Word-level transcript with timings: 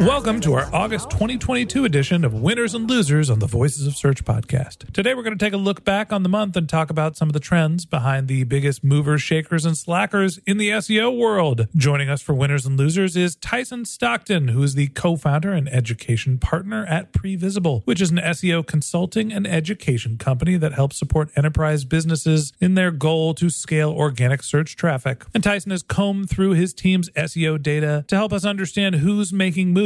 Welcome 0.00 0.40
to 0.42 0.52
our 0.52 0.68
August 0.74 1.08
2022 1.08 1.86
edition 1.86 2.22
of 2.22 2.34
Winners 2.34 2.74
and 2.74 2.88
Losers 2.88 3.30
on 3.30 3.38
the 3.38 3.46
Voices 3.46 3.86
of 3.86 3.96
Search 3.96 4.26
podcast. 4.26 4.92
Today 4.92 5.14
we're 5.14 5.22
going 5.22 5.36
to 5.36 5.42
take 5.42 5.54
a 5.54 5.56
look 5.56 5.84
back 5.84 6.12
on 6.12 6.22
the 6.22 6.28
month 6.28 6.54
and 6.54 6.68
talk 6.68 6.90
about 6.90 7.16
some 7.16 7.30
of 7.30 7.32
the 7.32 7.40
trends 7.40 7.86
behind 7.86 8.28
the 8.28 8.44
biggest 8.44 8.84
movers, 8.84 9.22
shakers, 9.22 9.64
and 9.64 9.74
slackers 9.74 10.38
in 10.46 10.58
the 10.58 10.68
SEO 10.68 11.16
world. 11.16 11.68
Joining 11.74 12.10
us 12.10 12.20
for 12.20 12.34
Winners 12.34 12.66
and 12.66 12.76
Losers 12.76 13.16
is 13.16 13.36
Tyson 13.36 13.86
Stockton, 13.86 14.48
who 14.48 14.62
is 14.62 14.74
the 14.74 14.88
co-founder 14.88 15.54
and 15.54 15.66
education 15.70 16.36
partner 16.36 16.84
at 16.84 17.14
Previsible, 17.14 17.80
which 17.86 18.02
is 18.02 18.10
an 18.10 18.18
SEO 18.18 18.66
consulting 18.66 19.32
and 19.32 19.46
education 19.46 20.18
company 20.18 20.58
that 20.58 20.74
helps 20.74 20.98
support 20.98 21.30
enterprise 21.36 21.86
businesses 21.86 22.52
in 22.60 22.74
their 22.74 22.90
goal 22.90 23.32
to 23.32 23.48
scale 23.48 23.92
organic 23.92 24.42
search 24.42 24.76
traffic. 24.76 25.24
And 25.32 25.42
Tyson 25.42 25.70
has 25.70 25.82
combed 25.82 26.28
through 26.28 26.50
his 26.50 26.74
team's 26.74 27.08
SEO 27.10 27.62
data 27.62 28.04
to 28.08 28.16
help 28.16 28.34
us 28.34 28.44
understand 28.44 28.96
who's 28.96 29.32
making 29.32 29.72
moves 29.72 29.85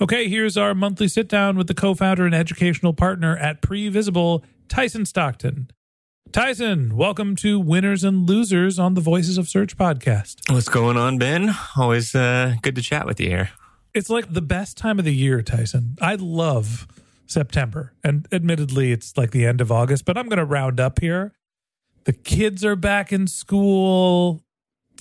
Okay, 0.00 0.28
here's 0.28 0.56
our 0.56 0.74
monthly 0.74 1.06
sit 1.06 1.28
down 1.28 1.56
with 1.56 1.68
the 1.68 1.74
co 1.74 1.94
founder 1.94 2.26
and 2.26 2.34
educational 2.34 2.92
partner 2.92 3.36
at 3.36 3.62
Previsible, 3.62 4.42
Tyson 4.68 5.06
Stockton. 5.06 5.70
Tyson, 6.32 6.96
welcome 6.96 7.36
to 7.36 7.60
Winners 7.60 8.02
and 8.02 8.28
Losers 8.28 8.76
on 8.76 8.94
the 8.94 9.00
Voices 9.00 9.38
of 9.38 9.48
Search 9.48 9.76
podcast. 9.76 10.52
What's 10.52 10.68
going 10.68 10.96
on, 10.96 11.18
Ben? 11.18 11.54
Always 11.76 12.12
uh, 12.12 12.56
good 12.60 12.74
to 12.74 12.82
chat 12.82 13.06
with 13.06 13.20
you 13.20 13.28
here. 13.28 13.50
It's 13.94 14.10
like 14.10 14.32
the 14.32 14.42
best 14.42 14.76
time 14.76 14.98
of 14.98 15.04
the 15.04 15.14
year, 15.14 15.42
Tyson. 15.42 15.96
I 16.00 16.16
love 16.16 16.88
September. 17.26 17.92
And 18.02 18.26
admittedly, 18.32 18.90
it's 18.90 19.16
like 19.16 19.30
the 19.30 19.46
end 19.46 19.60
of 19.60 19.70
August, 19.70 20.04
but 20.04 20.18
I'm 20.18 20.28
going 20.28 20.38
to 20.38 20.44
round 20.44 20.80
up 20.80 20.98
here. 20.98 21.34
The 22.02 22.12
kids 22.12 22.64
are 22.64 22.74
back 22.74 23.12
in 23.12 23.28
school. 23.28 24.43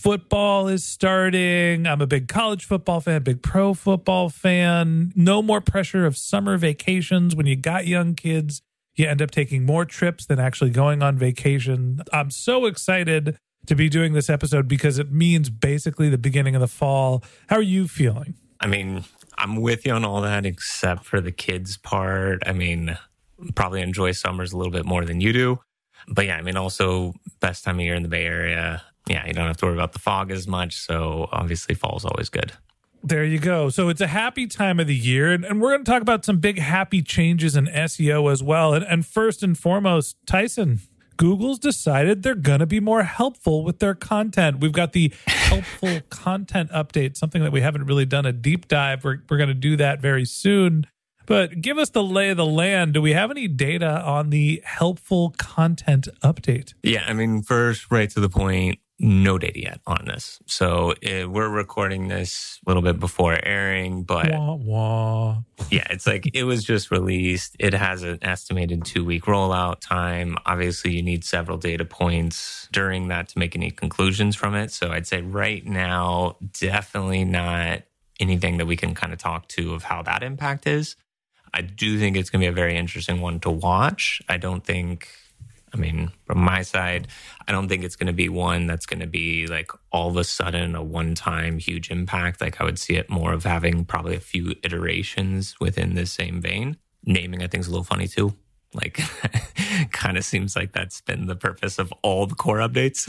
Football 0.03 0.67
is 0.67 0.83
starting. 0.83 1.87
I'm 1.87 2.01
a 2.01 2.05
big 2.05 2.27
college 2.27 2.65
football 2.65 2.99
fan, 2.99 3.23
big 3.23 3.41
pro 3.41 3.73
football 3.73 4.27
fan. 4.27 5.13
No 5.15 5.41
more 5.41 5.61
pressure 5.61 6.05
of 6.05 6.17
summer 6.17 6.57
vacations 6.57 7.37
when 7.37 7.45
you 7.45 7.55
got 7.55 7.87
young 7.87 8.13
kids. 8.13 8.61
You 8.95 9.07
end 9.07 9.21
up 9.21 9.31
taking 9.31 9.65
more 9.65 9.85
trips 9.85 10.25
than 10.25 10.41
actually 10.41 10.71
going 10.71 11.01
on 11.01 11.17
vacation. 11.17 12.01
I'm 12.11 12.31
so 12.31 12.65
excited 12.65 13.37
to 13.65 13.75
be 13.75 13.87
doing 13.87 14.11
this 14.11 14.29
episode 14.29 14.67
because 14.67 14.99
it 14.99 15.09
means 15.09 15.49
basically 15.49 16.09
the 16.09 16.17
beginning 16.17 16.55
of 16.55 16.59
the 16.59 16.67
fall. 16.67 17.23
How 17.47 17.55
are 17.55 17.61
you 17.61 17.87
feeling? 17.87 18.33
I 18.59 18.67
mean, 18.67 19.05
I'm 19.37 19.55
with 19.55 19.85
you 19.85 19.93
on 19.93 20.03
all 20.03 20.19
that 20.19 20.45
except 20.45 21.05
for 21.05 21.21
the 21.21 21.31
kids 21.31 21.77
part. 21.77 22.43
I 22.45 22.51
mean, 22.51 22.97
probably 23.55 23.81
enjoy 23.81 24.11
summers 24.11 24.51
a 24.51 24.57
little 24.57 24.73
bit 24.73 24.83
more 24.83 25.05
than 25.05 25.21
you 25.21 25.31
do. 25.31 25.59
But 26.09 26.25
yeah, 26.25 26.35
I 26.35 26.41
mean, 26.41 26.57
also 26.57 27.13
best 27.39 27.63
time 27.63 27.75
of 27.75 27.85
year 27.85 27.95
in 27.95 28.03
the 28.03 28.09
Bay 28.09 28.25
Area. 28.25 28.83
Yeah, 29.07 29.25
you 29.27 29.33
don't 29.33 29.47
have 29.47 29.57
to 29.57 29.65
worry 29.65 29.75
about 29.75 29.93
the 29.93 29.99
fog 29.99 30.31
as 30.31 30.47
much. 30.47 30.75
So 30.75 31.27
obviously, 31.31 31.75
fall's 31.75 32.05
always 32.05 32.29
good. 32.29 32.53
There 33.05 33.25
you 33.25 33.37
go. 33.37 33.69
So 33.69 33.89
it's 33.89 33.99
a 33.99 34.07
happy 34.07 34.47
time 34.47 34.79
of 34.79 34.87
the 34.87 34.95
year, 34.95 35.33
and, 35.33 35.43
and 35.43 35.61
we're 35.61 35.71
going 35.71 35.83
to 35.83 35.91
talk 35.91 36.01
about 36.01 36.23
some 36.23 36.37
big 36.37 36.57
happy 36.57 37.01
changes 37.01 37.57
in 37.57 37.65
SEO 37.65 38.31
as 38.31 38.41
well. 38.41 38.73
And, 38.73 38.85
and 38.85 39.05
first 39.05 39.43
and 39.43 39.57
foremost, 39.57 40.15
Tyson, 40.25 40.79
Google's 41.17 41.59
decided 41.59 42.23
they're 42.23 42.33
going 42.33 42.59
to 42.59 42.65
be 42.65 42.79
more 42.79 43.03
helpful 43.03 43.65
with 43.65 43.79
their 43.79 43.93
content. 43.93 44.61
We've 44.61 44.71
got 44.71 44.93
the 44.93 45.11
helpful 45.27 45.99
content 46.09 46.71
update, 46.71 47.17
something 47.17 47.43
that 47.43 47.51
we 47.51 47.59
haven't 47.59 47.85
really 47.85 48.05
done 48.05 48.25
a 48.25 48.31
deep 48.31 48.69
dive. 48.69 49.03
We're, 49.03 49.17
we're 49.29 49.37
going 49.37 49.49
to 49.49 49.53
do 49.53 49.75
that 49.77 49.99
very 49.99 50.23
soon. 50.23 50.87
But 51.25 51.61
give 51.61 51.77
us 51.77 51.89
the 51.89 52.03
lay 52.03 52.29
of 52.29 52.37
the 52.37 52.45
land. 52.45 52.93
Do 52.93 53.01
we 53.01 53.13
have 53.13 53.31
any 53.31 53.47
data 53.47 54.01
on 54.01 54.29
the 54.29 54.61
helpful 54.65 55.33
content 55.37 56.07
update? 56.21 56.73
Yeah, 56.83 57.05
I 57.07 57.13
mean, 57.13 57.41
first, 57.41 57.91
right 57.91 58.09
to 58.09 58.19
the 58.19 58.29
point, 58.29 58.79
no 59.03 59.37
data 59.37 59.59
yet 59.59 59.81
on 59.85 60.05
this. 60.05 60.39
So 60.45 60.93
uh, 61.05 61.29
we're 61.29 61.49
recording 61.49 62.07
this 62.07 62.59
a 62.65 62.69
little 62.69 62.81
bit 62.81 62.99
before 62.99 63.37
airing, 63.45 64.03
but 64.03 64.31
Wah, 64.31 64.55
wah. 64.55 65.37
yeah, 65.69 65.85
it's 65.89 66.07
like 66.07 66.29
it 66.33 66.45
was 66.45 66.63
just 66.63 66.89
released. 66.89 67.55
It 67.59 67.73
has 67.73 68.03
an 68.03 68.19
estimated 68.21 68.85
two 68.85 69.03
week 69.03 69.25
rollout 69.25 69.81
time. 69.81 70.37
Obviously, 70.45 70.93
you 70.93 71.03
need 71.03 71.25
several 71.25 71.57
data 71.57 71.83
points 71.85 72.69
during 72.71 73.09
that 73.09 73.27
to 73.29 73.39
make 73.39 73.55
any 73.55 73.69
conclusions 73.71 74.35
from 74.35 74.55
it. 74.55 74.71
So 74.71 74.91
I'd 74.91 75.05
say 75.05 75.21
right 75.21 75.65
now, 75.65 76.37
definitely 76.59 77.25
not 77.25 77.81
anything 78.19 78.57
that 78.57 78.65
we 78.65 78.77
can 78.77 78.95
kind 78.95 79.11
of 79.11 79.19
talk 79.19 79.47
to 79.49 79.73
of 79.73 79.83
how 79.83 80.01
that 80.03 80.23
impact 80.23 80.65
is. 80.65 80.95
I 81.53 81.61
do 81.61 81.99
think 81.99 82.15
it's 82.17 82.29
going 82.29 82.41
to 82.41 82.45
be 82.45 82.49
a 82.49 82.53
very 82.53 82.77
interesting 82.77 83.21
one 83.21 83.39
to 83.41 83.51
watch. 83.51 84.21
I 84.29 84.37
don't 84.37 84.63
think 84.63 85.09
I 85.73 85.77
mean, 85.77 86.11
from 86.25 86.39
my 86.39 86.61
side, 86.61 87.07
I 87.47 87.51
don't 87.51 87.67
think 87.67 87.83
it's 87.83 87.95
going 87.95 88.07
to 88.07 88.13
be 88.13 88.29
one 88.29 88.67
that's 88.67 88.85
going 88.85 88.99
to 88.99 89.07
be 89.07 89.47
like 89.47 89.71
all 89.91 90.09
of 90.09 90.17
a 90.17 90.23
sudden 90.23 90.75
a 90.75 90.83
one 90.83 91.15
time 91.15 91.57
huge 91.57 91.89
impact. 91.89 92.41
Like 92.41 92.61
I 92.61 92.63
would 92.63 92.77
see 92.77 92.95
it 92.95 93.09
more 93.09 93.33
of 93.33 93.43
having 93.43 93.85
probably 93.85 94.15
a 94.15 94.21
few 94.21 94.53
iterations 94.63 95.55
within 95.59 95.95
this 95.95 96.11
same 96.11 96.41
vein. 96.41 96.77
Naming, 97.05 97.41
I 97.41 97.47
think, 97.47 97.61
is 97.61 97.67
a 97.67 97.71
little 97.71 97.83
funny 97.83 98.07
too. 98.07 98.33
Like, 98.73 98.99
kind 99.91 100.17
of 100.17 100.23
seems 100.23 100.55
like 100.55 100.71
that's 100.71 101.01
been 101.01 101.27
the 101.27 101.35
purpose 101.35 101.79
of 101.79 101.91
all 102.01 102.25
the 102.27 102.35
core 102.35 102.59
updates. 102.59 103.07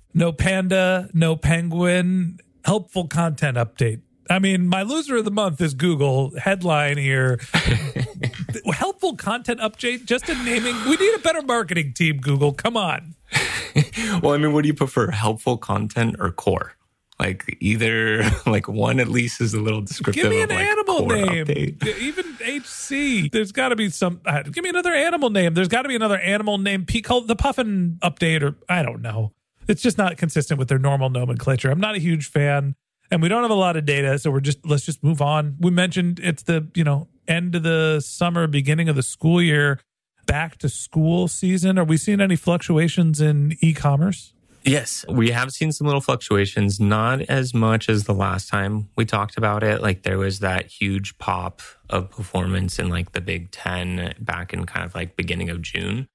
no 0.14 0.32
panda, 0.32 1.08
no 1.12 1.36
penguin, 1.36 2.38
helpful 2.64 3.06
content 3.06 3.56
update. 3.56 4.00
I 4.30 4.38
mean, 4.38 4.68
my 4.68 4.82
loser 4.82 5.16
of 5.16 5.24
the 5.24 5.32
month 5.32 5.60
is 5.60 5.74
Google. 5.74 6.32
Headline 6.38 6.98
here 6.98 7.40
helpful 9.00 9.16
content 9.16 9.60
update, 9.60 10.04
just 10.04 10.28
in 10.28 10.44
naming. 10.44 10.76
We 10.84 10.96
need 10.96 11.14
a 11.14 11.18
better 11.18 11.40
marketing 11.42 11.94
team, 11.94 12.18
Google. 12.18 12.52
Come 12.52 12.76
on. 12.76 13.14
well, 14.22 14.34
I 14.34 14.38
mean, 14.38 14.52
what 14.52 14.62
do 14.62 14.68
you 14.68 14.74
prefer, 14.74 15.10
helpful 15.10 15.56
content 15.56 16.16
or 16.18 16.30
core? 16.32 16.74
Like 17.18 17.56
either 17.60 18.22
like 18.46 18.68
one 18.68 19.00
at 19.00 19.08
least 19.08 19.40
is 19.40 19.54
a 19.54 19.60
little 19.60 19.80
descriptive. 19.80 20.22
Give 20.22 20.30
me 20.30 20.42
an 20.42 20.50
like 20.50 20.58
animal 20.58 21.06
name. 21.06 21.46
Update. 21.46 21.86
Even 21.98 22.26
HC. 22.40 23.30
There's 23.30 23.52
got 23.52 23.70
to 23.70 23.76
be 23.76 23.88
some. 23.88 24.20
Uh, 24.26 24.42
give 24.42 24.64
me 24.64 24.70
another 24.70 24.92
animal 24.92 25.30
name. 25.30 25.54
There's 25.54 25.68
got 25.68 25.82
to 25.82 25.88
be 25.88 25.96
another 25.96 26.18
animal 26.18 26.58
name. 26.58 26.84
P 26.84 27.00
called 27.00 27.28
the 27.28 27.36
Puffin 27.36 27.98
update, 28.02 28.42
or 28.42 28.56
I 28.68 28.82
don't 28.82 29.00
know. 29.00 29.32
It's 29.66 29.82
just 29.82 29.96
not 29.96 30.16
consistent 30.18 30.58
with 30.58 30.68
their 30.68 30.78
normal 30.78 31.08
nomenclature. 31.08 31.70
I'm 31.70 31.80
not 31.80 31.94
a 31.94 31.98
huge 31.98 32.30
fan, 32.30 32.74
and 33.10 33.22
we 33.22 33.28
don't 33.28 33.42
have 33.42 33.50
a 33.50 33.54
lot 33.54 33.76
of 33.76 33.86
data, 33.86 34.18
so 34.18 34.30
we're 34.30 34.40
just 34.40 34.64
let's 34.66 34.84
just 34.84 35.02
move 35.02 35.22
on. 35.22 35.56
We 35.60 35.70
mentioned 35.70 36.20
it's 36.22 36.42
the 36.42 36.68
you 36.74 36.84
know 36.84 37.08
end 37.28 37.54
of 37.54 37.62
the 37.62 38.00
summer, 38.00 38.46
beginning 38.46 38.88
of 38.88 38.96
the 38.96 39.02
school 39.02 39.40
year, 39.42 39.80
back 40.26 40.58
to 40.58 40.68
school 40.68 41.28
season. 41.28 41.78
Are 41.78 41.84
we 41.84 41.96
seeing 41.96 42.20
any 42.20 42.36
fluctuations 42.36 43.20
in 43.20 43.56
e-commerce? 43.60 44.32
Yes, 44.62 45.06
we 45.08 45.30
have 45.30 45.52
seen 45.52 45.72
some 45.72 45.86
little 45.86 46.02
fluctuations, 46.02 46.78
not 46.78 47.22
as 47.22 47.54
much 47.54 47.88
as 47.88 48.04
the 48.04 48.12
last 48.12 48.48
time 48.48 48.90
we 48.94 49.06
talked 49.06 49.38
about 49.38 49.62
it. 49.62 49.80
Like 49.80 50.02
there 50.02 50.18
was 50.18 50.40
that 50.40 50.66
huge 50.66 51.16
pop 51.16 51.62
of 51.88 52.10
performance 52.10 52.78
in 52.78 52.90
like 52.90 53.12
the 53.12 53.22
Big 53.22 53.50
Ten 53.50 54.14
back 54.20 54.52
in 54.52 54.66
kind 54.66 54.84
of 54.84 54.94
like 54.94 55.16
beginning 55.16 55.48
of 55.48 55.62
June. 55.62 56.08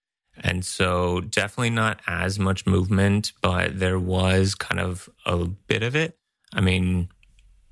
And 0.43 0.63
so 0.63 1.21
definitely 1.21 1.71
not 1.71 2.01
as 2.07 2.37
much 2.37 2.67
movement, 2.67 3.33
but 3.41 3.79
there 3.79 3.99
was 3.99 4.53
kind 4.53 4.79
of 4.79 5.09
a 5.25 5.45
bit 5.45 5.81
of 5.81 5.95
it. 5.95 6.17
I 6.53 6.61
mean, 6.61 7.09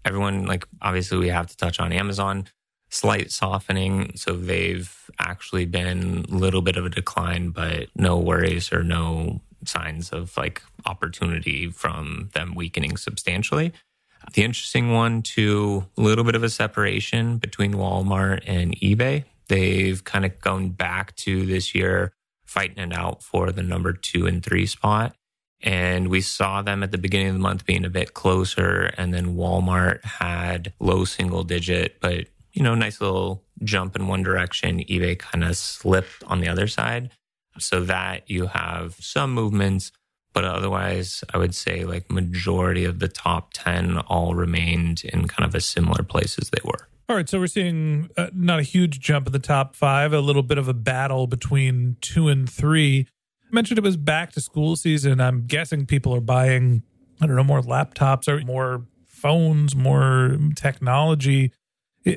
everyone, 0.06 0.46
like, 0.46 0.66
obviously 0.82 1.18
we 1.18 1.28
have 1.28 1.48
to 1.48 1.58
touch 1.58 1.80
on 1.80 1.92
Amazon, 1.92 2.48
slight 2.94 3.32
softening. 3.32 4.12
So 4.16 4.34
they've 4.34 5.10
actually 5.20 5.66
been 5.66 6.26
a 6.30 6.36
little 6.36 6.62
bit 6.62 6.78
of 6.78 6.86
a 6.86 6.90
decline, 6.90 7.50
but 7.50 7.90
no 7.96 8.18
worries 8.18 8.72
or 8.72 8.84
no 8.84 9.42
signs 9.66 10.12
of 10.12 10.36
like 10.38 10.62
opportunity 10.86 11.72
from 11.72 12.30
them 12.34 12.54
weakening 12.54 12.98
substantially. 12.98 13.74
The 14.34 14.44
interesting 14.44 14.92
one, 14.94 15.22
too, 15.22 15.86
a 15.98 16.02
little 16.02 16.24
bit 16.24 16.36
of 16.36 16.44
a 16.44 16.50
separation 16.50 17.38
between 17.38 17.74
Walmart 17.74 18.42
and 18.46 18.80
eBay. 18.80 19.26
They've 19.50 20.02
kind 20.04 20.24
of 20.24 20.40
gone 20.40 20.70
back 20.70 21.16
to 21.18 21.46
this 21.46 21.76
year 21.76 22.14
fighting 22.46 22.78
it 22.78 22.94
out 22.94 23.24
for 23.24 23.52
the 23.52 23.64
number 23.64 23.92
two 23.92 24.28
and 24.28 24.44
three 24.44 24.66
spot. 24.66 25.16
And 25.62 26.10
we 26.10 26.22
saw 26.22 26.62
them 26.62 26.84
at 26.84 26.92
the 26.92 26.98
beginning 26.98 27.30
of 27.30 27.34
the 27.34 27.40
month 27.40 27.66
being 27.66 27.86
a 27.86 27.90
bit 27.90 28.14
closer. 28.14 28.94
And 28.98 29.14
then 29.14 29.36
Walmart 29.36 30.04
had 30.04 30.74
low 30.80 31.06
single 31.06 31.44
digit, 31.44 32.00
but, 32.00 32.28
you 32.54 32.64
know, 32.64 32.76
nice 32.76 33.02
little 33.02 33.44
jump 33.64 33.96
in 33.96 34.08
one 34.08 34.24
direction. 34.24 34.80
eBay 34.80 35.18
kind 35.18 35.44
of 35.44 35.58
slipped 35.58 36.24
on 36.26 36.40
the 36.40 36.48
other 36.48 36.68
side. 36.68 37.12
So 37.60 37.82
that 37.82 38.30
you 38.30 38.48
have 38.48 38.96
some 38.96 39.34
movements 39.34 39.92
but 40.34 40.44
otherwise 40.44 41.24
i 41.34 41.38
would 41.38 41.56
say 41.56 41.86
like 41.86 42.12
majority 42.12 42.84
of 42.84 43.00
the 43.00 43.08
top 43.08 43.52
10 43.54 44.00
all 44.00 44.36
remained 44.36 45.04
in 45.06 45.28
kind 45.28 45.48
of 45.48 45.56
a 45.56 45.62
similar 45.62 46.04
place 46.04 46.38
as 46.40 46.50
they 46.50 46.62
were. 46.66 46.88
All 47.08 47.16
right 47.16 47.30
so 47.30 47.40
we're 47.40 47.48
seeing 47.48 48.10
uh, 48.18 48.28
not 48.34 48.60
a 48.60 48.64
huge 48.64 49.00
jump 49.00 49.28
in 49.28 49.34
the 49.34 49.40
top 49.40 49.76
five 49.76 50.14
a 50.14 50.20
little 50.20 50.44
bit 50.44 50.58
of 50.58 50.68
a 50.68 50.74
battle 50.74 51.28
between 51.28 51.98
two 52.02 52.28
and 52.28 52.50
three. 52.50 53.08
I 53.44 53.54
mentioned 53.54 53.78
it 53.78 53.84
was 53.84 53.98
back 53.98 54.32
to 54.34 54.42
school 54.42 54.76
season. 54.76 55.22
I'm 55.22 55.46
guessing 55.46 55.86
people 55.86 56.14
are 56.16 56.22
buying 56.22 56.84
i 57.22 57.28
don't 57.28 57.36
know 57.36 57.44
more 57.44 57.62
laptops 57.62 58.28
or 58.28 58.44
more 58.46 58.86
phones 59.06 59.76
more 59.76 60.38
technology 60.56 61.52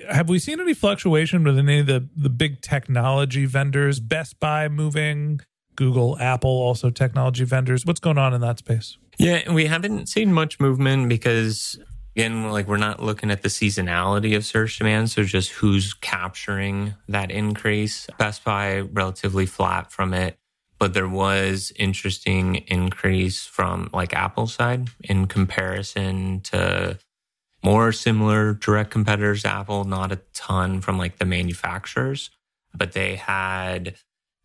have 0.08 0.28
we 0.28 0.38
seen 0.38 0.60
any 0.60 0.74
fluctuation 0.74 1.44
with 1.44 1.58
any 1.58 1.80
of 1.80 1.86
the, 1.86 2.08
the 2.16 2.30
big 2.30 2.60
technology 2.60 3.46
vendors? 3.46 4.00
Best 4.00 4.40
Buy 4.40 4.68
moving, 4.68 5.40
Google, 5.76 6.18
Apple, 6.18 6.50
also 6.50 6.90
technology 6.90 7.44
vendors. 7.44 7.86
What's 7.86 8.00
going 8.00 8.18
on 8.18 8.34
in 8.34 8.40
that 8.40 8.58
space? 8.58 8.98
Yeah, 9.18 9.50
we 9.52 9.66
haven't 9.66 10.08
seen 10.08 10.32
much 10.32 10.60
movement 10.60 11.08
because 11.08 11.78
again, 12.16 12.50
like 12.50 12.66
we're 12.66 12.78
not 12.78 13.02
looking 13.02 13.30
at 13.30 13.42
the 13.42 13.48
seasonality 13.48 14.36
of 14.36 14.44
search 14.44 14.78
demand, 14.78 15.10
so 15.10 15.22
just 15.22 15.50
who's 15.50 15.94
capturing 15.94 16.94
that 17.08 17.30
increase. 17.30 18.08
Best 18.18 18.42
Buy 18.42 18.80
relatively 18.80 19.46
flat 19.46 19.92
from 19.92 20.14
it, 20.14 20.38
but 20.78 20.94
there 20.94 21.08
was 21.08 21.72
interesting 21.76 22.56
increase 22.66 23.44
from 23.44 23.90
like 23.92 24.14
Apple 24.14 24.46
side 24.46 24.88
in 25.04 25.26
comparison 25.26 26.40
to 26.40 26.98
more 27.66 27.90
similar 27.90 28.54
direct 28.54 28.92
competitors 28.92 29.44
Apple, 29.44 29.82
not 29.82 30.12
a 30.12 30.20
ton 30.32 30.80
from 30.80 30.98
like 30.98 31.18
the 31.18 31.24
manufacturers, 31.24 32.30
but 32.72 32.92
they 32.92 33.16
had 33.16 33.96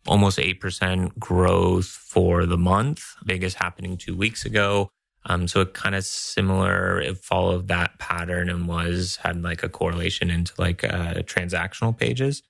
almost 0.08 0.38
8% 0.38 1.16
growth 1.20 1.86
for 1.86 2.46
the 2.46 2.58
month. 2.58 3.14
Biggest 3.24 3.58
happening 3.58 3.96
two 3.96 4.16
weeks 4.16 4.44
ago. 4.44 4.88
Um, 5.24 5.46
so 5.46 5.60
it 5.60 5.72
kind 5.72 5.94
of 5.94 6.04
similar, 6.04 7.00
it 7.00 7.16
followed 7.18 7.68
that 7.68 7.96
pattern 8.00 8.50
and 8.50 8.66
was 8.66 9.20
had 9.22 9.40
like 9.40 9.62
a 9.62 9.68
correlation 9.68 10.28
into 10.28 10.52
like 10.58 10.82
uh, 10.82 11.22
transactional 11.22 11.96
pages. 11.96 12.42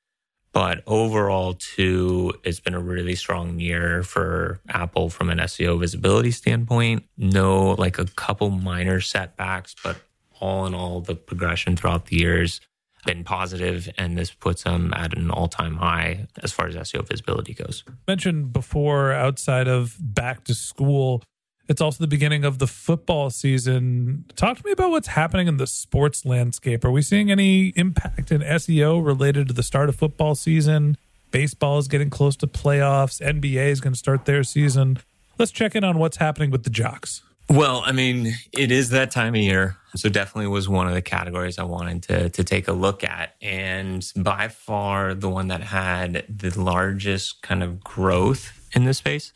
But 0.55 0.83
overall, 0.87 1.53
too, 1.53 2.33
it's 2.45 2.61
been 2.61 2.73
a 2.73 2.81
really 2.81 3.15
strong 3.15 3.61
year 3.61 4.03
for 4.03 4.61
Apple 4.71 5.11
from 5.11 5.29
an 5.29 5.39
SEO 5.39 5.79
visibility 5.79 6.31
standpoint. 6.31 7.05
No, 7.19 7.73
like 7.73 7.99
a 7.99 8.07
couple 8.07 8.49
minor 8.49 9.03
setbacks, 9.03 9.75
but 9.85 9.99
all 10.43 10.67
in 10.67 10.75
all, 10.75 11.01
the 11.01 11.15
progression 11.15 11.77
throughout 11.77 12.07
the 12.07 12.17
years 12.17 12.61
been 13.05 13.25
positive, 13.25 13.89
and 13.99 14.17
this 14.17 14.31
puts 14.31 14.63
them 14.63 14.93
at 14.95 15.17
an 15.17 15.31
all-time 15.31 15.77
high 15.77 16.27
as 16.43 16.53
far 16.53 16.69
as 16.69 16.77
SEO 16.77 17.07
visibility 17.09 17.55
goes. 17.55 17.85
Mentioned 18.07 18.53
before, 18.53 19.13
outside 19.13 19.67
of 19.67 19.97
back 20.01 20.45
to 20.45 20.55
school, 20.55 21.23
it's 21.69 21.81
also 21.81 22.03
the 22.03 22.09
beginning 22.09 22.45
of 22.45 22.59
the 22.59 22.67
football 22.67 23.31
season. 23.31 24.25
Talk 24.37 24.59
to 24.59 24.65
me 24.65 24.73
about 24.73 24.91
what's 24.91 25.09
happening 25.09 25.49
in 25.49 25.57
the 25.57 25.67
sports 25.67 26.25
landscape. 26.25 26.85
Are 26.85 26.91
we 26.91 27.03
seeing 27.03 27.31
any 27.31 27.69
impact 27.77 28.31
in 28.31 28.41
SEO 28.41 29.05
related 29.05 29.49
to 29.49 29.55
the 29.55 29.63
start 29.63 29.89
of 29.89 29.97
football 29.97 30.35
season? 30.35 30.97
Baseball 31.31 31.79
is 31.79 31.89
getting 31.89 32.11
close 32.11 32.37
to 32.37 32.47
playoffs. 32.47 33.21
NBA 33.21 33.69
is 33.69 33.81
going 33.81 33.95
to 33.95 33.99
start 33.99 34.27
their 34.27 34.45
season. 34.45 34.99
Let's 35.39 35.51
check 35.51 35.75
in 35.75 35.83
on 35.83 35.99
what's 35.99 36.19
happening 36.19 36.51
with 36.51 36.65
the 36.65 36.71
jocks. 36.71 37.23
Well, 37.53 37.83
I 37.85 37.93
mean, 37.93 38.33
it 38.51 38.73
is 38.73 38.89
that 38.91 39.11
time 39.11 39.35
of 39.35 39.41
year. 39.43 39.77
So 39.95 40.09
definitely 40.09 40.47
was 40.47 40.71
one 40.71 40.89
of 40.89 40.95
the 40.95 41.03
categories 41.03 41.59
I 41.59 41.65
wanted 41.65 42.03
to 42.05 42.31
to 42.31 42.45
take 42.45 42.67
a 42.67 42.73
look 42.73 43.05
at. 43.05 43.35
And 43.43 44.11
by 44.17 44.49
far 44.49 45.13
the 45.13 45.29
one 45.29 45.49
that 45.49 45.61
had 45.61 46.25
the 46.31 46.59
largest 46.59 47.43
kind 47.43 47.63
of 47.63 47.85
growth 47.85 48.71
in 48.75 48.87
this 48.87 48.97
space 48.97 49.35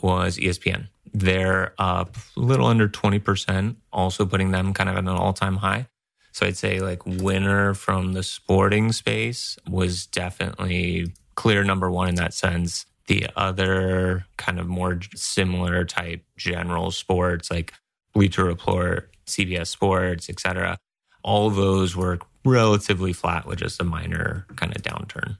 was 0.00 0.38
ESPN. 0.38 0.90
They're 1.12 1.74
up 1.76 2.16
a 2.36 2.40
little 2.40 2.66
under 2.66 2.88
20%, 2.88 3.74
also 3.92 4.24
putting 4.24 4.52
them 4.52 4.72
kind 4.72 4.88
of 4.88 4.94
at 4.94 5.00
an 5.00 5.08
all-time 5.08 5.56
high. 5.56 5.88
So 6.30 6.46
I'd 6.46 6.56
say 6.56 6.78
like 6.78 7.04
winner 7.04 7.74
from 7.74 8.12
the 8.12 8.22
sporting 8.22 8.92
space 8.92 9.58
was 9.68 10.06
definitely 10.06 11.14
clear 11.34 11.64
number 11.64 11.90
one 11.90 12.10
in 12.10 12.14
that 12.14 12.32
sense 12.32 12.86
the 13.06 13.28
other 13.36 14.26
kind 14.36 14.58
of 14.58 14.66
more 14.66 14.98
similar 15.14 15.84
type 15.84 16.24
general 16.36 16.90
sports 16.90 17.50
like 17.50 17.72
Bleacher 18.12 18.44
Report, 18.44 19.10
CBS 19.26 19.68
Sports, 19.68 20.28
etc. 20.28 20.78
All 21.22 21.50
those 21.50 21.96
were 21.96 22.18
relatively 22.44 23.12
flat 23.12 23.46
with 23.46 23.58
just 23.58 23.80
a 23.80 23.84
minor 23.84 24.46
kind 24.56 24.74
of 24.74 24.82
downturn. 24.82 25.38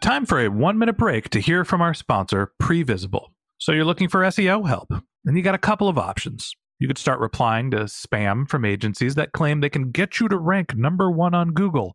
Time 0.00 0.26
for 0.26 0.40
a 0.40 0.48
one 0.48 0.78
minute 0.78 0.96
break 0.96 1.30
to 1.30 1.40
hear 1.40 1.64
from 1.64 1.80
our 1.80 1.94
sponsor, 1.94 2.52
Previsible. 2.60 3.28
So 3.58 3.70
you're 3.70 3.84
looking 3.84 4.08
for 4.08 4.22
SEO 4.22 4.66
help, 4.66 4.90
and 5.24 5.36
you 5.36 5.42
got 5.42 5.54
a 5.54 5.58
couple 5.58 5.88
of 5.88 5.96
options. 5.96 6.52
You 6.80 6.88
could 6.88 6.98
start 6.98 7.20
replying 7.20 7.70
to 7.70 7.84
spam 7.84 8.48
from 8.48 8.64
agencies 8.64 9.14
that 9.14 9.30
claim 9.30 9.60
they 9.60 9.68
can 9.68 9.92
get 9.92 10.18
you 10.18 10.28
to 10.28 10.36
rank 10.36 10.74
number 10.74 11.08
one 11.08 11.34
on 11.34 11.52
Google 11.52 11.94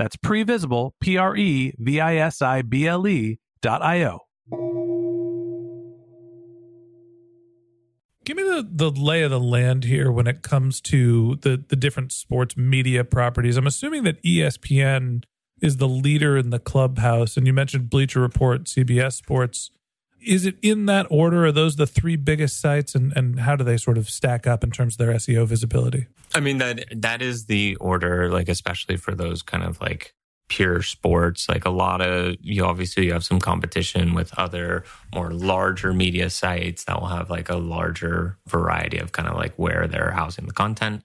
That's 0.00 0.16
previsible, 0.16 0.92
P 0.98 1.18
R 1.18 1.36
E 1.36 1.74
V 1.76 2.00
I 2.00 2.16
S 2.16 2.40
I 2.40 2.62
B 2.62 2.86
L 2.86 3.06
E 3.06 3.38
dot 3.60 3.82
I 3.82 4.04
O. 4.04 4.20
Give 8.24 8.34
me 8.34 8.42
the, 8.42 8.66
the 8.66 8.90
lay 8.90 9.20
of 9.24 9.30
the 9.30 9.38
land 9.38 9.84
here 9.84 10.10
when 10.10 10.26
it 10.26 10.40
comes 10.40 10.80
to 10.82 11.36
the, 11.42 11.62
the 11.68 11.76
different 11.76 12.12
sports 12.12 12.56
media 12.56 13.04
properties. 13.04 13.58
I'm 13.58 13.66
assuming 13.66 14.04
that 14.04 14.22
ESPN 14.22 15.24
is 15.60 15.76
the 15.76 15.88
leader 15.88 16.38
in 16.38 16.48
the 16.48 16.58
clubhouse, 16.58 17.36
and 17.36 17.46
you 17.46 17.52
mentioned 17.52 17.90
Bleacher 17.90 18.20
Report, 18.20 18.64
CBS 18.64 19.12
Sports. 19.12 19.70
Is 20.22 20.44
it 20.46 20.56
in 20.62 20.86
that 20.86 21.06
order? 21.10 21.46
Are 21.46 21.52
those 21.52 21.76
the 21.76 21.86
three 21.86 22.16
biggest 22.16 22.60
sites, 22.60 22.94
and, 22.94 23.12
and 23.16 23.40
how 23.40 23.56
do 23.56 23.64
they 23.64 23.76
sort 23.76 23.98
of 23.98 24.08
stack 24.08 24.46
up 24.46 24.62
in 24.62 24.70
terms 24.70 24.94
of 24.94 24.98
their 24.98 25.14
SEO 25.14 25.46
visibility? 25.46 26.06
I 26.34 26.40
mean 26.40 26.58
that 26.58 26.84
that 26.94 27.22
is 27.22 27.46
the 27.46 27.76
order, 27.76 28.30
like 28.30 28.48
especially 28.48 28.96
for 28.96 29.14
those 29.14 29.42
kind 29.42 29.64
of 29.64 29.80
like 29.80 30.14
pure 30.48 30.82
sports. 30.82 31.48
Like 31.48 31.64
a 31.64 31.70
lot 31.70 32.02
of 32.02 32.36
you 32.40 32.64
obviously 32.64 33.06
you 33.06 33.12
have 33.12 33.24
some 33.24 33.40
competition 33.40 34.14
with 34.14 34.36
other 34.38 34.84
more 35.14 35.30
larger 35.32 35.94
media 35.94 36.28
sites 36.28 36.84
that 36.84 37.00
will 37.00 37.08
have 37.08 37.30
like 37.30 37.48
a 37.48 37.56
larger 37.56 38.36
variety 38.46 38.98
of 38.98 39.12
kind 39.12 39.28
of 39.28 39.36
like 39.36 39.54
where 39.54 39.86
they're 39.86 40.10
housing 40.10 40.46
the 40.46 40.52
content. 40.52 41.02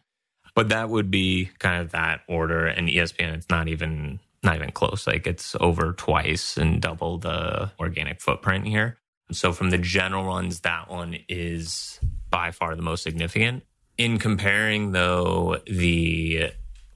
But 0.56 0.70
that 0.70 0.90
would 0.90 1.12
be 1.12 1.52
kind 1.60 1.82
of 1.82 1.92
that 1.92 2.22
order. 2.28 2.66
And 2.66 2.88
ESPN, 2.88 3.36
it's 3.36 3.50
not 3.50 3.68
even 3.68 4.20
not 4.44 4.56
even 4.56 4.72
close. 4.72 5.08
Like 5.08 5.28
it's 5.28 5.56
over 5.60 5.94
twice 5.94 6.58
and 6.58 6.82
double 6.82 7.18
the 7.18 7.72
organic 7.80 8.22
footprint 8.22 8.68
here. 8.68 8.98
So 9.32 9.52
from 9.54 9.70
the 9.70 9.78
general 9.78 10.26
runs, 10.26 10.62
that 10.62 10.90
one 10.90 11.18
is 11.28 12.00
by 12.30 12.52
far 12.52 12.76
the 12.76 12.82
most 12.82 13.04
significant. 13.04 13.64
In 13.98 14.20
comparing 14.20 14.92
though 14.92 15.58
the 15.66 16.52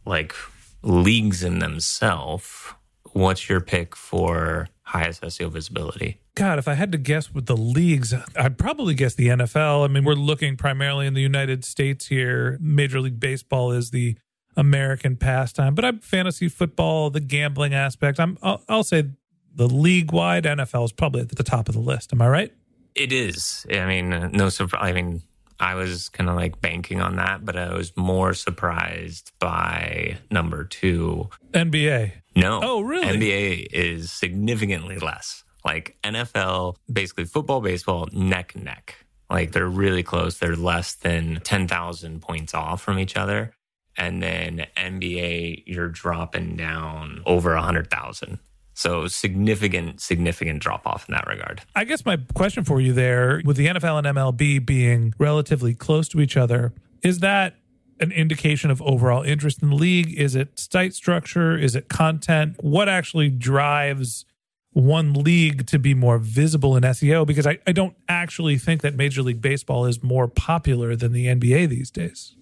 like 0.05 0.33
leagues 0.81 1.43
in 1.43 1.59
themselves, 1.59 2.73
what's 3.13 3.49
your 3.49 3.61
pick 3.61 3.95
for 3.95 4.67
highest 4.83 5.21
SEO 5.21 5.51
visibility? 5.51 6.19
God, 6.35 6.59
if 6.59 6.67
I 6.67 6.75
had 6.75 6.91
to 6.93 6.97
guess 6.97 7.33
with 7.33 7.47
the 7.47 7.57
leagues, 7.57 8.13
I'd 8.35 8.57
probably 8.57 8.93
guess 8.93 9.13
the 9.13 9.27
NFL. 9.27 9.83
I 9.83 9.87
mean, 9.87 10.05
we're 10.05 10.13
looking 10.13 10.55
primarily 10.55 11.05
in 11.05 11.13
the 11.13 11.21
United 11.21 11.65
States 11.65 12.07
here. 12.07 12.57
Major 12.61 13.01
League 13.01 13.19
Baseball 13.19 13.71
is 13.71 13.91
the 13.91 14.15
American 14.55 15.15
pastime, 15.15 15.75
but 15.75 15.85
I'm 15.85 15.99
fantasy 15.99 16.47
football, 16.47 17.09
the 17.09 17.19
gambling 17.19 17.73
aspect. 17.73 18.19
I'm 18.19 18.37
I'll, 18.41 18.63
I'll 18.69 18.83
say 18.83 19.09
the 19.55 19.67
league 19.67 20.11
wide 20.11 20.45
NFL 20.45 20.85
is 20.85 20.91
probably 20.91 21.21
at 21.21 21.29
the 21.29 21.43
top 21.43 21.69
of 21.69 21.75
the 21.75 21.81
list. 21.81 22.13
Am 22.13 22.21
I 22.21 22.27
right? 22.27 22.53
It 22.95 23.11
is. 23.11 23.65
I 23.71 23.85
mean, 23.85 24.13
uh, 24.13 24.29
no 24.31 24.49
surprise. 24.49 24.89
I 24.89 24.93
mean, 24.93 25.21
I 25.59 25.75
was 25.75 26.09
kind 26.09 26.29
of 26.29 26.35
like 26.35 26.61
banking 26.61 27.01
on 27.01 27.17
that, 27.17 27.43
but 27.43 27.57
I 27.57 27.73
was 27.73 27.95
more 27.97 28.33
surprised 28.33 29.31
by 29.39 30.17
number 30.31 30.63
two. 30.63 31.29
NBA. 31.51 32.13
No. 32.35 32.61
Oh, 32.63 32.81
really? 32.81 33.17
NBA 33.17 33.67
is 33.71 34.11
significantly 34.11 34.97
less. 34.97 35.43
Like 35.65 35.97
NFL, 36.03 36.77
basically 36.91 37.25
football, 37.25 37.59
baseball, 37.59 38.07
neck 38.13 38.55
and 38.55 38.63
neck. 38.63 38.95
Like 39.29 39.51
they're 39.51 39.67
really 39.67 40.03
close. 40.03 40.37
They're 40.37 40.55
less 40.55 40.95
than 40.95 41.41
10,000 41.43 42.21
points 42.21 42.53
off 42.53 42.81
from 42.81 42.97
each 42.97 43.17
other. 43.17 43.51
And 43.97 44.23
then 44.23 44.65
NBA, 44.77 45.63
you're 45.67 45.89
dropping 45.89 46.55
down 46.55 47.21
over 47.25 47.53
100,000. 47.53 48.39
So 48.79 49.07
significant, 49.07 49.99
significant 49.99 50.61
drop 50.61 50.87
off 50.87 51.09
in 51.09 51.13
that 51.13 51.27
regard. 51.27 51.63
I 51.75 51.83
guess 51.83 52.05
my 52.05 52.17
question 52.33 52.63
for 52.63 52.79
you 52.79 52.93
there, 52.93 53.41
with 53.43 53.57
the 53.57 53.67
NFL 53.67 53.97
and 53.97 54.17
MLB 54.17 54.65
being 54.65 55.13
relatively 55.17 55.73
close 55.73 56.07
to 56.07 56.21
each 56.21 56.37
other, 56.37 56.71
is 57.03 57.19
that 57.19 57.57
an 57.99 58.13
indication 58.13 58.71
of 58.71 58.81
overall 58.83 59.21
interest 59.21 59.61
in 59.61 59.71
the 59.71 59.75
league? 59.75 60.17
Is 60.17 60.33
it 60.33 60.57
site 60.57 60.93
structure? 60.93 61.57
Is 61.57 61.75
it 61.75 61.89
content? 61.89 62.55
What 62.61 62.87
actually 62.87 63.29
drives 63.29 64.23
one 64.71 65.11
league 65.11 65.67
to 65.67 65.77
be 65.77 65.93
more 65.93 66.17
visible 66.17 66.77
in 66.77 66.83
SEO? 66.83 67.27
Because 67.27 67.45
I, 67.45 67.57
I 67.67 67.73
don't 67.73 67.97
actually 68.07 68.57
think 68.57 68.79
that 68.79 68.95
Major 68.95 69.21
League 69.21 69.41
Baseball 69.41 69.87
is 69.87 70.01
more 70.01 70.29
popular 70.29 70.95
than 70.95 71.11
the 71.11 71.25
NBA 71.25 71.67
these 71.67 71.91
days. 71.91 72.33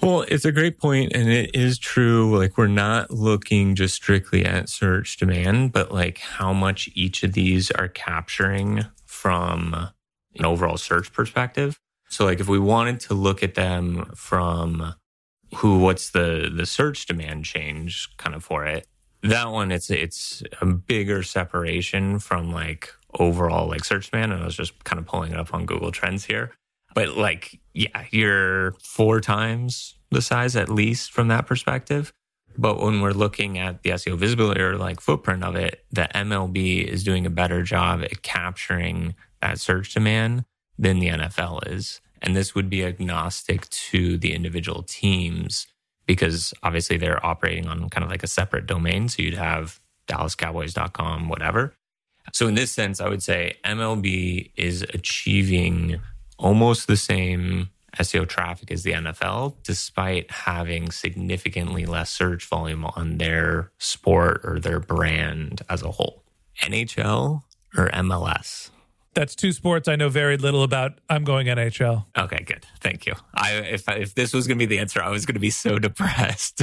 Well, 0.00 0.22
it's 0.22 0.44
a 0.44 0.52
great 0.52 0.78
point, 0.78 1.12
and 1.14 1.28
it 1.28 1.54
is 1.54 1.78
true. 1.78 2.36
Like, 2.36 2.56
we're 2.56 2.66
not 2.66 3.10
looking 3.10 3.74
just 3.74 3.94
strictly 3.94 4.44
at 4.44 4.68
search 4.68 5.16
demand, 5.16 5.72
but 5.72 5.92
like 5.92 6.18
how 6.18 6.52
much 6.52 6.88
each 6.94 7.22
of 7.22 7.34
these 7.34 7.70
are 7.72 7.88
capturing 7.88 8.86
from 9.04 9.74
an 10.34 10.44
overall 10.44 10.76
search 10.78 11.12
perspective. 11.12 11.78
So, 12.08 12.24
like, 12.24 12.40
if 12.40 12.48
we 12.48 12.58
wanted 12.58 13.00
to 13.00 13.14
look 13.14 13.42
at 13.42 13.54
them 13.54 14.10
from 14.14 14.94
who, 15.56 15.78
what's 15.78 16.10
the 16.10 16.50
the 16.54 16.66
search 16.66 17.06
demand 17.06 17.44
change 17.44 18.08
kind 18.16 18.34
of 18.34 18.42
for 18.42 18.64
it, 18.64 18.86
that 19.22 19.50
one 19.50 19.70
it's 19.70 19.90
it's 19.90 20.42
a 20.60 20.66
bigger 20.66 21.22
separation 21.22 22.18
from 22.18 22.50
like 22.52 22.92
overall 23.18 23.68
like 23.68 23.84
search 23.84 24.10
demand. 24.10 24.32
And 24.32 24.42
I 24.42 24.46
was 24.46 24.56
just 24.56 24.82
kind 24.84 24.98
of 24.98 25.06
pulling 25.06 25.32
it 25.32 25.38
up 25.38 25.54
on 25.54 25.66
Google 25.66 25.92
Trends 25.92 26.24
here. 26.24 26.52
But 26.94 27.16
like, 27.16 27.60
yeah, 27.74 28.04
you're 28.10 28.72
four 28.82 29.20
times 29.20 29.94
the 30.10 30.22
size 30.22 30.56
at 30.56 30.68
least 30.68 31.12
from 31.12 31.28
that 31.28 31.46
perspective. 31.46 32.12
But 32.56 32.80
when 32.80 33.00
we're 33.00 33.12
looking 33.12 33.58
at 33.58 33.82
the 33.82 33.90
SEO 33.90 34.16
visibility 34.18 34.60
or 34.60 34.76
like 34.76 35.00
footprint 35.00 35.42
of 35.42 35.56
it, 35.56 35.84
the 35.90 36.08
MLB 36.14 36.84
is 36.84 37.02
doing 37.02 37.24
a 37.24 37.30
better 37.30 37.62
job 37.62 38.02
at 38.02 38.22
capturing 38.22 39.14
that 39.40 39.58
search 39.58 39.94
demand 39.94 40.44
than 40.78 40.98
the 40.98 41.08
NFL 41.08 41.66
is. 41.72 42.00
And 42.20 42.36
this 42.36 42.54
would 42.54 42.68
be 42.68 42.84
agnostic 42.84 43.68
to 43.70 44.18
the 44.18 44.34
individual 44.34 44.82
teams 44.82 45.66
because 46.06 46.52
obviously 46.62 46.96
they're 46.96 47.24
operating 47.24 47.66
on 47.66 47.88
kind 47.88 48.04
of 48.04 48.10
like 48.10 48.22
a 48.22 48.28
separate 48.28 48.66
domain. 48.66 49.08
So 49.08 49.22
you'd 49.22 49.34
have 49.34 49.80
DallasCowboys.com, 50.08 51.28
whatever. 51.28 51.74
So 52.32 52.46
in 52.46 52.54
this 52.54 52.70
sense, 52.70 53.00
I 53.00 53.08
would 53.08 53.22
say 53.22 53.56
MLB 53.64 54.52
is 54.56 54.82
achieving 54.82 56.00
almost 56.42 56.88
the 56.88 56.96
same 56.96 57.70
SEO 57.98 58.28
traffic 58.28 58.70
as 58.70 58.82
the 58.82 58.92
NFL, 58.92 59.54
despite 59.62 60.30
having 60.30 60.90
significantly 60.90 61.86
less 61.86 62.10
search 62.10 62.46
volume 62.46 62.84
on 62.84 63.18
their 63.18 63.70
sport 63.78 64.40
or 64.44 64.58
their 64.58 64.80
brand 64.80 65.62
as 65.68 65.82
a 65.82 65.90
whole. 65.90 66.22
NHL 66.62 67.42
or 67.76 67.88
MLS? 67.90 68.70
That's 69.14 69.34
two 69.34 69.52
sports 69.52 69.88
I 69.88 69.96
know 69.96 70.08
very 70.08 70.38
little 70.38 70.62
about. 70.62 70.92
I'm 71.10 71.24
going 71.24 71.46
NHL. 71.46 72.06
Okay, 72.16 72.44
good. 72.44 72.64
Thank 72.80 73.04
you. 73.04 73.12
I 73.34 73.52
if 73.56 73.86
if 73.88 74.14
this 74.14 74.32
was 74.32 74.46
going 74.46 74.58
to 74.58 74.66
be 74.66 74.74
the 74.74 74.80
answer, 74.80 75.02
I 75.02 75.10
was 75.10 75.26
going 75.26 75.34
to 75.34 75.40
be 75.40 75.50
so 75.50 75.78
depressed. 75.78 76.62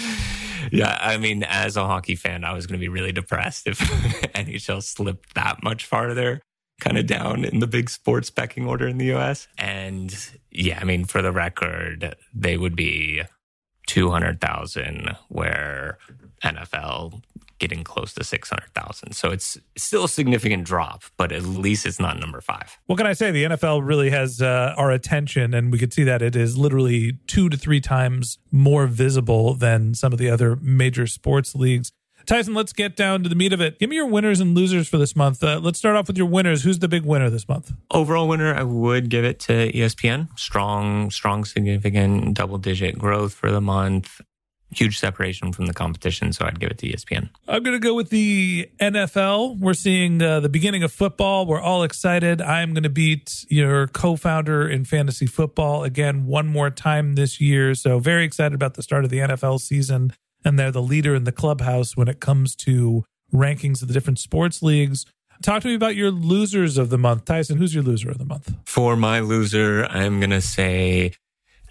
yeah, 0.72 0.98
I 1.00 1.18
mean, 1.18 1.44
as 1.44 1.76
a 1.76 1.86
hockey 1.86 2.16
fan, 2.16 2.42
I 2.42 2.52
was 2.52 2.66
going 2.66 2.80
to 2.80 2.84
be 2.84 2.88
really 2.88 3.12
depressed 3.12 3.68
if 3.68 3.78
NHL 4.34 4.82
slipped 4.82 5.34
that 5.34 5.62
much 5.62 5.84
farther 5.84 6.42
kind 6.80 6.96
of 6.96 7.06
down 7.06 7.44
in 7.44 7.58
the 7.58 7.66
big 7.66 7.90
sports 7.90 8.30
pecking 8.30 8.66
order 8.66 8.86
in 8.86 8.98
the 8.98 9.12
US. 9.14 9.48
And 9.58 10.14
yeah, 10.50 10.78
I 10.80 10.84
mean, 10.84 11.04
for 11.04 11.22
the 11.22 11.32
record, 11.32 12.16
they 12.32 12.56
would 12.56 12.76
be 12.76 13.22
200,000, 13.86 15.16
where 15.28 15.98
NFL 16.44 17.22
getting 17.58 17.82
close 17.82 18.14
to 18.14 18.22
600,000. 18.22 19.12
So 19.12 19.30
it's 19.30 19.58
still 19.76 20.04
a 20.04 20.08
significant 20.08 20.64
drop, 20.64 21.02
but 21.16 21.32
at 21.32 21.42
least 21.42 21.86
it's 21.86 21.98
not 21.98 22.20
number 22.20 22.40
five. 22.40 22.78
What 22.86 22.96
can 22.96 23.06
I 23.06 23.14
say? 23.14 23.32
The 23.32 23.44
NFL 23.44 23.84
really 23.84 24.10
has 24.10 24.40
uh, 24.40 24.74
our 24.76 24.92
attention, 24.92 25.54
and 25.54 25.72
we 25.72 25.78
could 25.78 25.92
see 25.92 26.04
that 26.04 26.22
it 26.22 26.36
is 26.36 26.56
literally 26.56 27.18
two 27.26 27.48
to 27.48 27.56
three 27.56 27.80
times 27.80 28.38
more 28.52 28.86
visible 28.86 29.54
than 29.54 29.94
some 29.94 30.12
of 30.12 30.18
the 30.18 30.30
other 30.30 30.56
major 30.56 31.06
sports 31.06 31.54
leagues. 31.54 31.90
Tyson, 32.28 32.52
let's 32.52 32.74
get 32.74 32.94
down 32.94 33.22
to 33.22 33.28
the 33.30 33.34
meat 33.34 33.54
of 33.54 33.62
it. 33.62 33.78
Give 33.78 33.88
me 33.88 33.96
your 33.96 34.06
winners 34.06 34.38
and 34.38 34.54
losers 34.54 34.86
for 34.86 34.98
this 34.98 35.16
month. 35.16 35.42
Uh, 35.42 35.60
let's 35.60 35.78
start 35.78 35.96
off 35.96 36.08
with 36.08 36.18
your 36.18 36.26
winners. 36.26 36.62
Who's 36.62 36.78
the 36.78 36.86
big 36.86 37.04
winner 37.04 37.30
this 37.30 37.48
month? 37.48 37.72
Overall 37.90 38.28
winner, 38.28 38.54
I 38.54 38.64
would 38.64 39.08
give 39.08 39.24
it 39.24 39.40
to 39.40 39.72
ESPN. 39.72 40.38
Strong, 40.38 41.10
strong, 41.10 41.46
significant 41.46 42.34
double 42.34 42.58
digit 42.58 42.98
growth 42.98 43.32
for 43.32 43.50
the 43.50 43.62
month. 43.62 44.20
Huge 44.70 44.98
separation 44.98 45.54
from 45.54 45.64
the 45.64 45.72
competition, 45.72 46.34
so 46.34 46.44
I'd 46.44 46.60
give 46.60 46.70
it 46.70 46.76
to 46.78 46.92
ESPN. 46.92 47.30
I'm 47.48 47.62
going 47.62 47.74
to 47.74 47.80
go 47.80 47.94
with 47.94 48.10
the 48.10 48.70
NFL. 48.78 49.58
We're 49.58 49.72
seeing 49.72 50.20
uh, 50.20 50.40
the 50.40 50.50
beginning 50.50 50.82
of 50.82 50.92
football. 50.92 51.46
We're 51.46 51.62
all 51.62 51.82
excited. 51.82 52.42
I'm 52.42 52.74
going 52.74 52.82
to 52.82 52.90
beat 52.90 53.46
your 53.48 53.86
co 53.86 54.16
founder 54.16 54.68
in 54.68 54.84
fantasy 54.84 55.24
football 55.24 55.82
again 55.82 56.26
one 56.26 56.46
more 56.46 56.68
time 56.68 57.14
this 57.14 57.40
year. 57.40 57.74
So, 57.74 57.98
very 57.98 58.24
excited 58.24 58.54
about 58.54 58.74
the 58.74 58.82
start 58.82 59.04
of 59.04 59.10
the 59.10 59.20
NFL 59.20 59.60
season. 59.60 60.12
And 60.44 60.58
they're 60.58 60.70
the 60.70 60.82
leader 60.82 61.14
in 61.14 61.24
the 61.24 61.32
clubhouse 61.32 61.96
when 61.96 62.08
it 62.08 62.20
comes 62.20 62.54
to 62.56 63.04
rankings 63.32 63.82
of 63.82 63.88
the 63.88 63.94
different 63.94 64.18
sports 64.18 64.62
leagues. 64.62 65.04
Talk 65.42 65.62
to 65.62 65.68
me 65.68 65.74
about 65.74 65.94
your 65.94 66.10
losers 66.10 66.78
of 66.78 66.90
the 66.90 66.98
month. 66.98 67.24
Tyson, 67.24 67.58
who's 67.58 67.74
your 67.74 67.84
loser 67.84 68.10
of 68.10 68.18
the 68.18 68.24
month? 68.24 68.54
For 68.64 68.96
my 68.96 69.20
loser, 69.20 69.84
I'm 69.86 70.18
going 70.18 70.30
to 70.30 70.40
say 70.40 71.12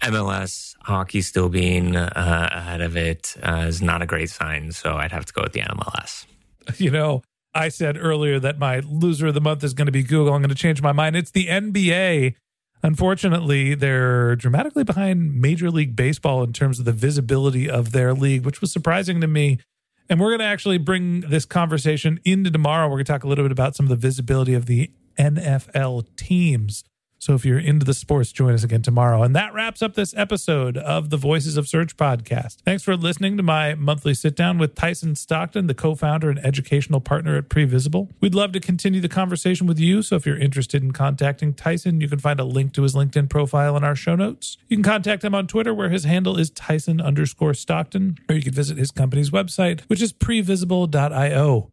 MLS 0.02 0.74
hockey 0.82 1.20
still 1.20 1.48
being 1.48 1.96
uh, 1.96 2.48
ahead 2.52 2.80
of 2.80 2.96
it 2.96 3.36
uh, 3.42 3.66
is 3.68 3.82
not 3.82 4.00
a 4.00 4.06
great 4.06 4.30
sign. 4.30 4.72
So 4.72 4.94
I'd 4.94 5.12
have 5.12 5.26
to 5.26 5.32
go 5.32 5.42
with 5.42 5.52
the 5.52 5.60
MLS. 5.60 6.26
You 6.76 6.90
know, 6.90 7.22
I 7.54 7.70
said 7.70 7.96
earlier 7.98 8.38
that 8.40 8.58
my 8.58 8.80
loser 8.80 9.28
of 9.28 9.34
the 9.34 9.40
month 9.40 9.64
is 9.64 9.72
going 9.72 9.86
to 9.86 9.92
be 9.92 10.02
Google. 10.02 10.34
I'm 10.34 10.42
going 10.42 10.50
to 10.50 10.54
change 10.54 10.82
my 10.82 10.92
mind. 10.92 11.16
It's 11.16 11.30
the 11.30 11.46
NBA. 11.46 12.34
Unfortunately, 12.82 13.74
they're 13.74 14.36
dramatically 14.36 14.84
behind 14.84 15.40
Major 15.40 15.70
League 15.70 15.96
Baseball 15.96 16.42
in 16.42 16.52
terms 16.52 16.78
of 16.78 16.84
the 16.84 16.92
visibility 16.92 17.68
of 17.68 17.92
their 17.92 18.14
league, 18.14 18.44
which 18.44 18.60
was 18.60 18.72
surprising 18.72 19.20
to 19.20 19.26
me. 19.26 19.58
And 20.08 20.20
we're 20.20 20.30
going 20.30 20.40
to 20.40 20.44
actually 20.46 20.78
bring 20.78 21.20
this 21.20 21.44
conversation 21.44 22.20
into 22.24 22.50
tomorrow. 22.50 22.86
We're 22.86 22.96
going 22.96 23.04
to 23.04 23.12
talk 23.12 23.24
a 23.24 23.28
little 23.28 23.44
bit 23.44 23.52
about 23.52 23.76
some 23.76 23.86
of 23.86 23.90
the 23.90 23.96
visibility 23.96 24.54
of 24.54 24.66
the 24.66 24.90
NFL 25.18 26.06
teams. 26.16 26.84
So 27.18 27.34
if 27.34 27.44
you're 27.44 27.58
into 27.58 27.84
the 27.84 27.94
sports, 27.94 28.32
join 28.32 28.54
us 28.54 28.64
again 28.64 28.82
tomorrow. 28.82 29.22
And 29.22 29.34
that 29.34 29.52
wraps 29.52 29.82
up 29.82 29.94
this 29.94 30.14
episode 30.16 30.76
of 30.76 31.10
the 31.10 31.16
Voices 31.16 31.56
of 31.56 31.68
Search 31.68 31.96
podcast. 31.96 32.62
Thanks 32.64 32.82
for 32.82 32.96
listening 32.96 33.36
to 33.36 33.42
my 33.42 33.74
monthly 33.74 34.14
sit 34.14 34.36
down 34.36 34.58
with 34.58 34.74
Tyson 34.74 35.14
Stockton, 35.14 35.66
the 35.66 35.74
co 35.74 35.94
founder 35.94 36.30
and 36.30 36.38
educational 36.44 37.00
partner 37.00 37.36
at 37.36 37.48
Previsible. 37.48 38.10
We'd 38.20 38.34
love 38.34 38.52
to 38.52 38.60
continue 38.60 39.00
the 39.00 39.08
conversation 39.08 39.66
with 39.66 39.78
you. 39.78 40.02
So 40.02 40.16
if 40.16 40.26
you're 40.26 40.38
interested 40.38 40.82
in 40.82 40.92
contacting 40.92 41.54
Tyson, 41.54 42.00
you 42.00 42.08
can 42.08 42.18
find 42.18 42.40
a 42.40 42.44
link 42.44 42.72
to 42.74 42.82
his 42.82 42.94
LinkedIn 42.94 43.28
profile 43.28 43.76
in 43.76 43.84
our 43.84 43.96
show 43.96 44.14
notes. 44.14 44.56
You 44.68 44.76
can 44.76 44.84
contact 44.84 45.24
him 45.24 45.34
on 45.34 45.46
Twitter, 45.46 45.74
where 45.74 45.90
his 45.90 46.04
handle 46.04 46.38
is 46.38 46.50
Tyson 46.50 47.00
underscore 47.00 47.54
Stockton, 47.54 48.18
or 48.28 48.34
you 48.34 48.42
can 48.42 48.52
visit 48.52 48.78
his 48.78 48.90
company's 48.90 49.30
website, 49.30 49.82
which 49.88 50.02
is 50.02 50.12
previsible.io. 50.12 51.72